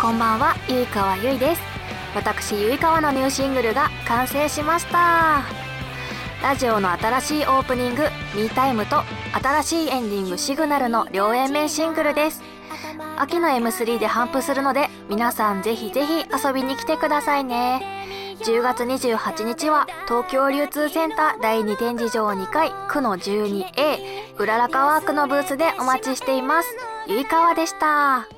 [0.00, 1.60] こんばんはゆいかわゆいです。
[2.14, 5.42] 私ゆいかわのニューシングルが完成しました。
[6.40, 8.04] ラジオの新しいオープニング
[8.36, 9.02] 「ミータイムと
[9.42, 12.42] 新しいエンディング「シグナル」の両演面シングルです。
[13.16, 17.82] 秋の M3 で頒布するので皆さんぜひぜひ遊びに来てくださいね。
[18.44, 26.68] 10月28日は東京流通センター第2展示場2階区の 12A うららかワークのブースでお待ちしています。
[27.08, 28.37] ゆいかわでした。